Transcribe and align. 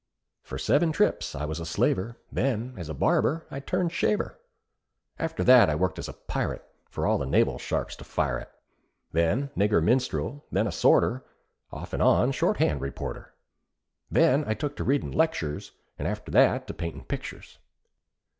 For 0.41 0.57
seven 0.57 0.91
trips 0.91 1.35
I 1.35 1.45
was 1.45 1.59
a 1.59 1.63
slaver, 1.63 2.17
Then, 2.31 2.73
as 2.75 2.89
a 2.89 2.95
barber, 2.95 3.45
I 3.51 3.59
turned 3.59 3.91
shaver. 3.91 4.39
After 5.19 5.43
that 5.43 5.69
I 5.69 5.75
worked 5.75 5.99
as 5.99 6.09
pirate, 6.25 6.67
For 6.89 7.05
all 7.05 7.19
the 7.19 7.27
naval 7.27 7.59
sharps 7.59 7.95
to 7.97 8.03
fire 8.03 8.39
at. 8.39 8.51
Then 9.11 9.51
nigger 9.55 9.79
minstrel, 9.83 10.43
then 10.51 10.65
a 10.65 10.71
sorter, 10.71 11.23
Off 11.71 11.93
an' 11.93 12.01
on, 12.01 12.31
shorthand 12.31 12.81
reporter. 12.81 13.35
Then 14.09 14.43
I 14.47 14.55
took 14.55 14.75
to 14.77 14.83
readin' 14.83 15.11
lectures, 15.11 15.73
And 15.99 16.07
after 16.07 16.31
that 16.31 16.65
to 16.65 16.73
paintin' 16.73 17.03
pictures. 17.03 17.59